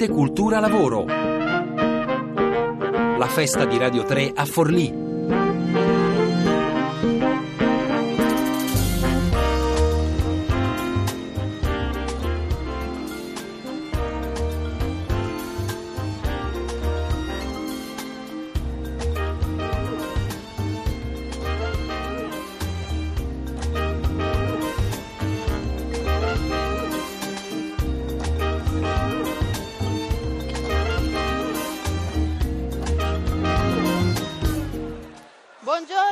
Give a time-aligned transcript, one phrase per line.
[0.00, 1.04] Arte, Cultura, Lavoro.
[3.18, 5.09] La festa di Radio 3 a Forlì.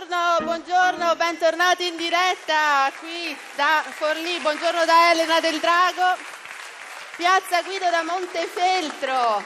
[0.08, 4.38] Buongiorno, buongiorno, bentornati in diretta qui da Forlì.
[4.38, 6.16] Buongiorno da Elena del Drago,
[7.14, 9.42] Piazza Guido da Montefeltro.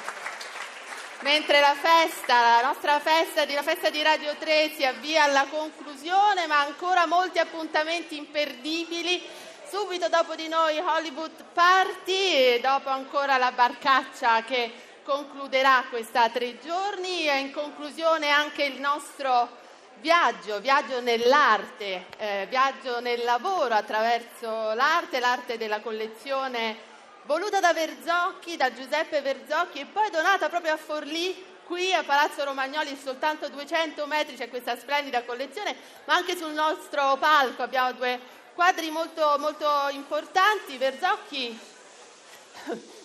[1.22, 6.46] Mentre la festa, la nostra festa la festa di Radio 3 si avvia alla conclusione,
[6.46, 9.20] ma ancora molti appuntamenti imperdibili.
[9.68, 16.60] Subito dopo di noi Hollywood Party e dopo ancora la barcaccia che concluderà questa tre
[16.60, 19.58] giorni e in conclusione anche il nostro
[20.02, 26.76] viaggio, viaggio nell'arte, eh, viaggio nel lavoro attraverso l'arte, l'arte della collezione
[27.22, 31.50] voluta da Verzocchi, da Giuseppe Verzocchi e poi donata proprio a Forlì.
[31.64, 37.16] Qui a Palazzo Romagnoli soltanto 200 metri c'è questa splendida collezione, ma anche sul nostro
[37.18, 38.18] palco abbiamo due
[38.54, 40.76] quadri molto, molto importanti.
[40.78, 41.56] Verzocchi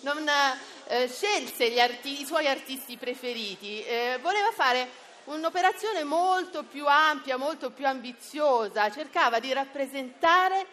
[0.00, 0.28] non
[0.88, 7.70] eh, scelse arti- i suoi artisti preferiti, eh, voleva fare un'operazione molto più ampia, molto
[7.70, 10.66] più ambiziosa, cercava di rappresentare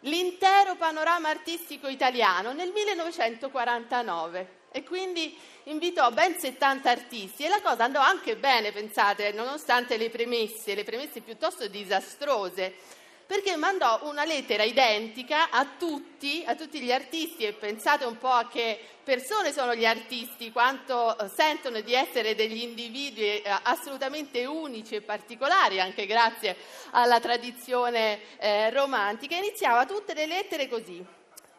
[0.00, 7.84] l'intero panorama artistico italiano nel 1949 e quindi invitò ben 70 artisti e la cosa
[7.84, 12.74] andò anche bene, pensate, nonostante le premesse, le premesse piuttosto disastrose
[13.32, 18.28] perché mandò una lettera identica a tutti, a tutti gli artisti e pensate un po'
[18.28, 24.44] a che persone sono gli artisti, quanto eh, sentono di essere degli individui eh, assolutamente
[24.44, 26.54] unici e particolari, anche grazie
[26.90, 29.34] alla tradizione eh, romantica.
[29.34, 31.02] Iniziava tutte le lettere così.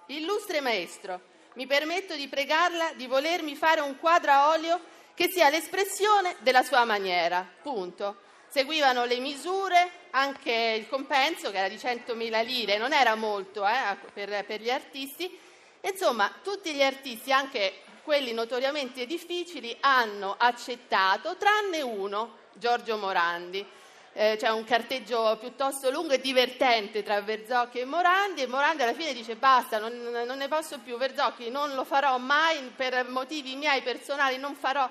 [0.09, 1.21] Illustre maestro,
[1.55, 4.79] mi permetto di pregarla di volermi fare un quadro a olio
[5.15, 7.43] che sia l'espressione della sua maniera.
[7.63, 8.29] Punto.
[8.53, 13.97] Seguivano le misure, anche il compenso che era di 100.000 lire, non era molto eh,
[14.13, 15.39] per, per gli artisti.
[15.81, 23.65] Insomma, tutti gli artisti, anche quelli notoriamente difficili, hanno accettato, tranne uno, Giorgio Morandi.
[24.13, 28.93] Eh, c'è un carteggio piuttosto lungo e divertente tra Verzocchi e Morandi e Morandi alla
[28.93, 33.55] fine dice basta, non, non ne posso più, Verzocchi non lo farò mai per motivi
[33.55, 34.87] miei personali, non farò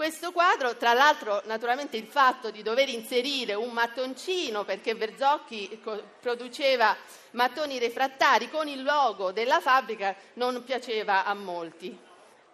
[0.00, 5.78] questo quadro, tra l'altro naturalmente il fatto di dover inserire un mattoncino perché Verzocchi
[6.18, 6.96] produceva
[7.32, 11.94] mattoni refrattari con il logo della fabbrica non piaceva a molti.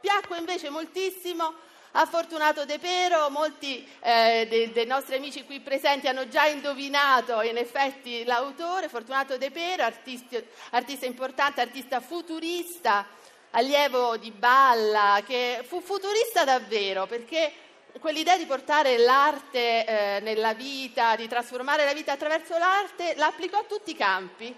[0.00, 1.54] Piacque invece moltissimo
[1.92, 7.42] a Fortunato De Pero, molti eh, dei, dei, nostri amici qui presenti hanno già indovinato
[7.42, 10.36] in effetti l'autore, Fortunato De Pero, artista,
[10.70, 13.06] artista importante, artista futurista,
[13.56, 17.52] allievo di Balla, che fu futurista davvero perché
[17.98, 23.58] quell'idea di portare l'arte eh, nella vita, di trasformare la vita attraverso l'arte, la applicò
[23.58, 24.54] a tutti i campi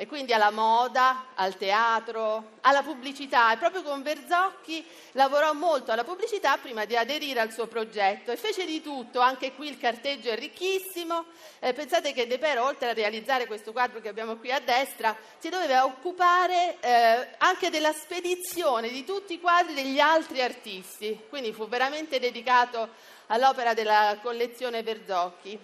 [0.00, 3.52] e quindi alla moda, al teatro, alla pubblicità.
[3.52, 8.38] E proprio con Verzocchi lavorò molto alla pubblicità prima di aderire al suo progetto e
[8.38, 11.26] fece di tutto, anche qui il carteggio è ricchissimo,
[11.58, 15.14] eh, pensate che De Pero oltre a realizzare questo quadro che abbiamo qui a destra
[15.36, 21.52] si doveva occupare eh, anche della spedizione di tutti i quadri degli altri artisti, quindi
[21.52, 22.88] fu veramente dedicato
[23.26, 25.58] all'opera della collezione Verzocchi.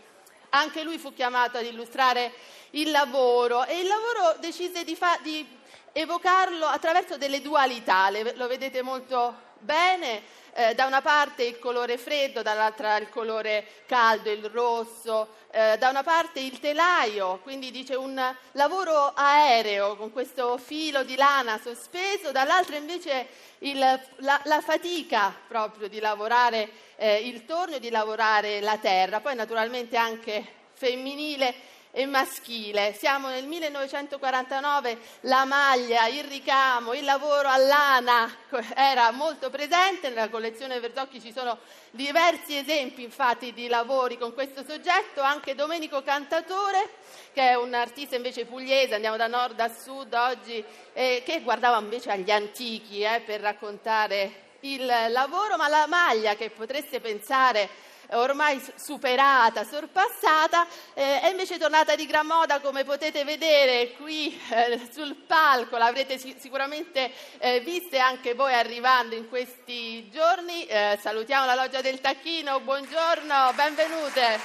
[0.50, 2.32] Anche lui fu chiamato ad illustrare
[2.70, 3.64] il lavoro.
[3.64, 5.46] E il lavoro decise di, fa- di
[5.92, 10.22] evocarlo attraverso delle dualità, Le, lo vedete molto bene,
[10.52, 15.88] eh, da una parte il colore freddo, dall'altra il colore caldo, il rosso, eh, da
[15.88, 18.20] una parte il telaio, quindi dice un
[18.52, 23.26] lavoro aereo con questo filo di lana sospeso, dall'altra invece
[23.58, 29.34] il, la, la, fatica proprio di lavorare eh, il torno di lavorare la terra, poi
[29.34, 31.54] naturalmente anche femminile
[31.96, 32.92] e maschile.
[32.92, 38.30] Siamo nel 1949, la maglia, il ricamo, il lavoro a lana
[38.76, 41.56] era molto presente, nella collezione Verzocchi ci sono
[41.92, 46.90] diversi esempi infatti di lavori con questo soggetto, anche Domenico Cantatore
[47.32, 50.62] che è un artista invece pugliese, andiamo da nord a sud oggi,
[50.92, 56.50] eh, che guardava invece agli antichi eh, per raccontare il lavoro, ma la maglia che
[56.50, 57.68] potreste pensare
[58.12, 64.88] ormai superata, sorpassata, eh, è invece tornata di gran moda come potete vedere qui eh,
[64.92, 70.66] sul palco, l'avrete sicuramente eh, viste anche voi arrivando in questi giorni.
[70.66, 74.40] Eh, salutiamo la Loggia del Tacchino, buongiorno, benvenute.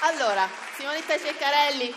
[0.00, 1.94] Allora, Simonetta Ceccarelli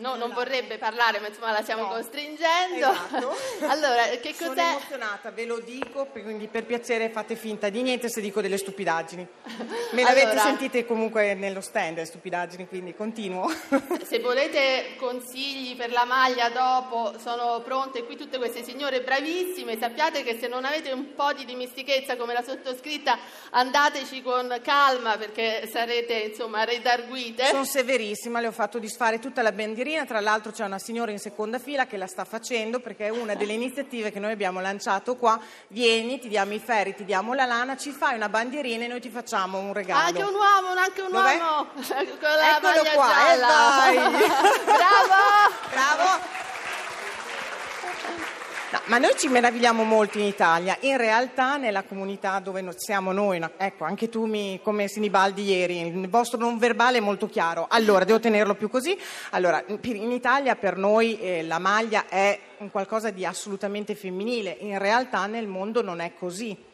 [0.00, 1.88] no, non vorrebbe parlare, ma insomma la stiamo no.
[1.88, 2.90] costringendo.
[2.90, 3.36] Esatto.
[3.68, 4.54] allora, che cos'è?
[4.54, 8.56] Sono emozionata, ve lo dico, quindi per piacere fate finta di niente se dico delle
[8.56, 9.26] stupidaggini.
[9.92, 13.48] Me l'avete allora, sentite comunque nello stand, le stupidaggini, quindi continuo.
[14.04, 19.78] se volete consigli per la maglia dopo, sono pronte qui tutte queste signore bravissime.
[19.78, 23.18] Sappiate che se non avete un po' di dimestichezza come la sottoscritta,
[23.50, 27.44] andateci con calma perché sarete insomma redarguite.
[27.46, 27.64] Sono
[28.00, 31.58] severissima, le ho fatto disfare tutta la bandierina, tra l'altro c'è una signora in seconda
[31.58, 35.38] fila che la sta facendo perché è una delle iniziative che noi abbiamo lanciato qua.
[35.68, 39.00] Vieni, ti diamo i ferri, ti diamo la lana, ci fai una bandierina e noi
[39.00, 40.06] ti facciamo un regalo.
[40.06, 41.36] Anche un uomo, anche un Dov'è?
[41.36, 43.90] uomo con la Eccolo qua, eh, gialla.
[43.90, 43.94] Eh,
[44.64, 45.14] Bravo!
[45.70, 46.38] Bravo!
[48.72, 53.38] No, ma noi ci meravigliamo molto in Italia, in realtà nella comunità dove siamo noi,
[53.38, 57.68] no, ecco anche tu mi, come Sinibaldi ieri, il vostro non verbale è molto chiaro,
[57.70, 58.98] allora devo tenerlo più così,
[59.30, 64.78] allora in Italia per noi eh, la maglia è un qualcosa di assolutamente femminile, in
[64.78, 66.69] realtà nel mondo non è così.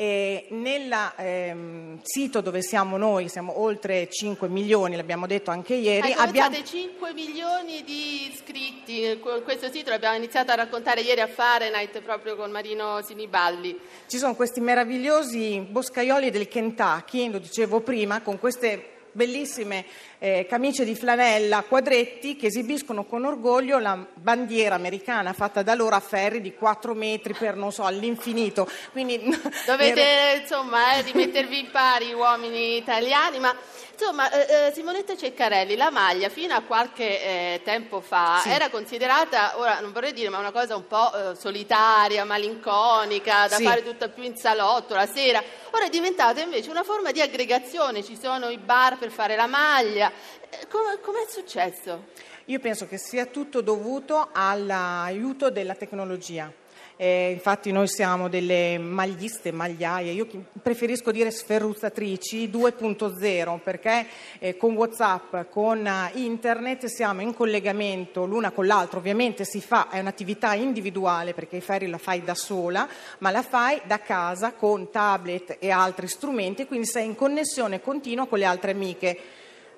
[0.00, 6.12] E nel ehm, sito dove siamo noi, siamo oltre 5 milioni, l'abbiamo detto anche ieri.
[6.12, 12.36] Abbiamo 5 milioni di iscritti, questo sito l'abbiamo iniziato a raccontare ieri a Fahrenheit proprio
[12.36, 13.76] con Marino Sinibaldi.
[14.06, 19.84] Ci sono questi meravigliosi boscaioli del Kentucky, lo dicevo prima, con queste bellissime
[20.20, 25.96] eh, camicie di flanella quadretti che esibiscono con orgoglio la bandiera americana fatta da loro
[25.96, 28.68] a ferri di 4 metri per non so all'infinito.
[28.92, 29.18] Quindi,
[29.66, 33.54] Dovete insomma eh, rimettervi in pari uomini italiani, ma
[33.92, 38.50] insomma eh, eh, Simonetta Ceccarelli, la maglia fino a qualche eh, tempo fa sì.
[38.50, 43.56] era considerata, ora non vorrei dire, ma una cosa un po' eh, solitaria, malinconica, da
[43.56, 43.64] sì.
[43.64, 45.42] fare tutta più in salotto la sera.
[45.72, 49.46] Ora è diventata invece una forma di aggregazione, ci sono i bar per fare la
[49.46, 50.10] maglia.
[50.48, 52.06] Eh, come è successo?
[52.46, 56.50] Io penso che sia tutto dovuto all'aiuto della tecnologia.
[57.00, 60.26] Eh, infatti noi siamo delle magliste, magliaie, io
[60.60, 64.04] preferisco dire sferruzzatrici 2.0 perché
[64.40, 69.90] eh, con Whatsapp, con uh, internet siamo in collegamento l'una con l'altra, ovviamente si fa,
[69.90, 74.54] è un'attività individuale perché i ferri la fai da sola, ma la fai da casa
[74.54, 79.18] con tablet e altri strumenti, quindi sei in connessione continua con le altre amiche.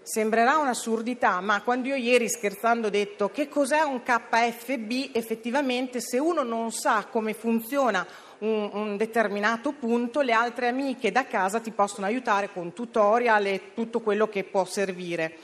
[0.03, 6.19] Sembrerà un'assurdità, ma quando io ieri scherzando ho detto che cos'è un KFB, effettivamente se
[6.19, 8.07] uno non sa come funziona
[8.39, 13.73] un, un, determinato punto, le altre amiche da casa ti possono aiutare con tutorial e
[13.75, 15.37] tutto quello che può servire.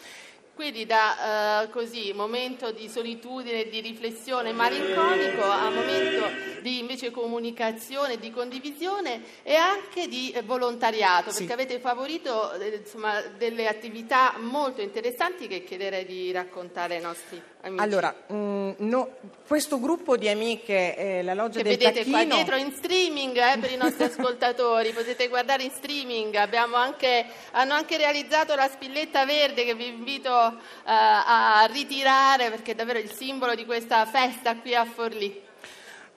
[0.56, 6.30] Quindi da eh, così, momento di solitudine di riflessione malinconico a momento
[6.62, 11.40] di invece comunicazione, di condivisione e anche di eh, volontariato, sì.
[11.40, 17.38] perché avete favorito eh, insomma, delle attività molto interessanti che chiederei di raccontare ai nostri
[17.66, 17.82] amici.
[17.82, 19.08] Allora, mh, mm, no,
[19.46, 22.16] questo gruppo di amiche, eh, la Loggia che del vedete Tacchino...
[22.16, 26.34] qua dietro in streaming eh, per i nostri ascoltatori, potete guardare in streaming,
[26.72, 32.74] anche, hanno anche realizzato la spilletta verde che vi invito eh, a ritirare perché è
[32.74, 35.45] davvero il simbolo di questa festa qui a Forlì.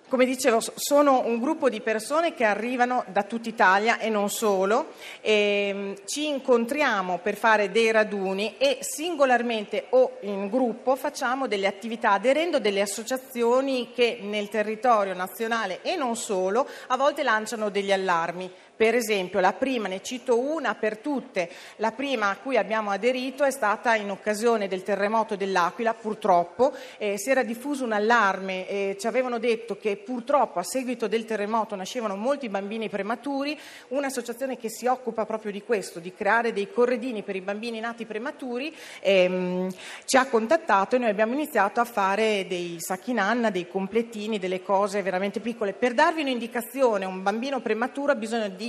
[0.10, 4.94] Come dicevo, sono un gruppo di persone che arrivano da tutta Italia e non solo.
[5.22, 11.68] E mm, ci incontriamo per fare dei raduni e singolarmente o in gruppo facciamo delle
[11.68, 17.92] attività aderendo delle associazioni che nel territorio nazionale e non solo a volte lanciano degli
[17.92, 18.52] allarmi.
[18.80, 23.44] Per esempio, la prima, ne cito una per tutte, la prima a cui abbiamo aderito
[23.44, 28.96] è stata in occasione del terremoto dell'Aquila, purtroppo eh, si era diffuso un allarme, eh,
[28.98, 33.60] ci avevano detto che purtroppo a seguito del terremoto nascevano molti bambini prematuri,
[33.90, 38.06] un'associazione che si occupa proprio di questo, di creare dei corredini per i bambini nati
[38.06, 39.70] prematuri, ehm,
[40.06, 44.64] ci ha contattato e noi abbiamo iniziato a fare dei sacchi nanna, dei completini, delle
[44.64, 45.74] cose veramente piccole.
[45.74, 48.68] Per darvi un'indicazione, un bambino prematuro ha bisogno di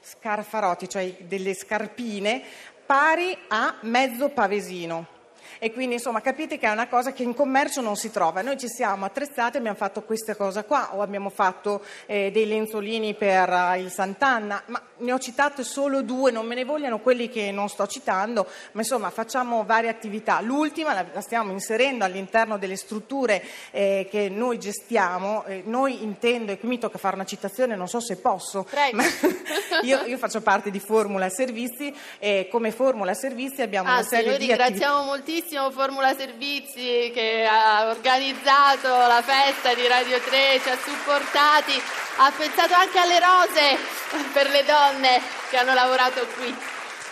[0.00, 2.42] scarfarotti, cioè delle scarpine
[2.84, 5.11] pari a mezzo pavesino.
[5.64, 8.42] E quindi insomma capite che è una cosa che in commercio non si trova.
[8.42, 13.14] Noi ci siamo attrezzati, abbiamo fatto questa cosa qua o abbiamo fatto eh, dei lenzolini
[13.14, 17.28] per uh, il Sant'Anna, ma ne ho citate solo due, non me ne vogliano quelli
[17.28, 20.40] che non sto citando, ma insomma facciamo varie attività.
[20.40, 23.40] L'ultima la, la stiamo inserendo all'interno delle strutture
[23.70, 27.86] eh, che noi gestiamo, eh, noi intendo, e qui mi tocca fare una citazione, non
[27.86, 29.00] so se posso, Prego.
[29.82, 34.36] io, io, faccio parte di Formula Servizi e come Formula Servizi abbiamo ah, una serie
[34.38, 35.50] di ringraziamo attività.
[35.52, 41.72] Moltissimo Formula Servizi che ha organizzato la festa di Radio 3, ci ha supportati,
[42.16, 43.76] ha pensato anche alle rose
[44.32, 46.54] per le donne che hanno lavorato qui.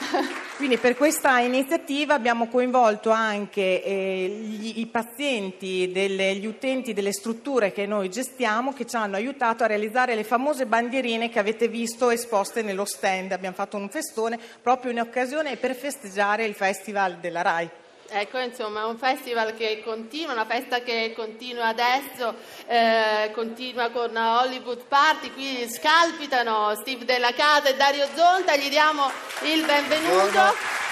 [0.57, 7.13] Quindi per questa iniziativa abbiamo coinvolto anche eh, gli, i pazienti, delle, gli utenti delle
[7.13, 11.69] strutture che noi gestiamo che ci hanno aiutato a realizzare le famose bandierine che avete
[11.69, 13.33] visto esposte nello stand.
[13.33, 17.71] Abbiamo fatto un festone proprio in occasione per festeggiare il Festival della RAI.
[18.13, 22.35] Ecco, insomma, è un festival che continua, una festa che continua adesso,
[22.67, 29.09] eh, continua con Hollywood Party, qui scalpitano Steve Della Casa e Dario Zonta, gli diamo
[29.43, 30.13] il benvenuto.
[30.13, 30.90] Buongiorno.